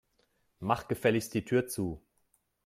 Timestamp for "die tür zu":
1.35-2.01